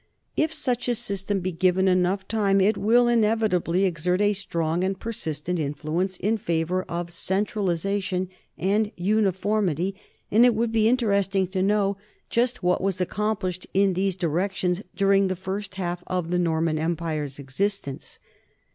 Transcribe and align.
If 0.35 0.51
such 0.51 0.87
a 0.89 0.95
system 0.95 1.41
be 1.41 1.51
given 1.51 1.87
enough 1.87 2.27
time, 2.27 2.59
it 2.59 2.75
will 2.75 3.05
inevit 3.05 3.53
ably 3.53 3.85
exert 3.85 4.19
a 4.19 4.33
strong 4.33 4.83
and 4.83 4.99
persistent 4.99 5.59
influence 5.59 6.17
in 6.17 6.37
favor 6.37 6.81
of 6.89 7.11
centralization 7.11 8.27
and 8.57 8.91
uniformity, 8.97 9.93
and 10.31 10.43
it 10.43 10.55
would 10.55 10.71
be 10.71 10.87
inter 10.87 11.09
esting 11.11 11.47
to 11.51 11.61
know 11.61 11.97
just 12.31 12.63
what 12.63 12.81
was 12.81 12.99
accomplished 12.99 13.67
in 13.75 13.93
these 13.93 14.15
directions 14.15 14.81
during 14.95 15.27
the 15.27 15.35
half 15.35 15.69
century 15.85 16.03
of 16.07 16.31
the 16.31 16.39
Norman 16.39 16.79
em 16.79 16.95
pire's 16.95 17.37
existence. 17.37 18.17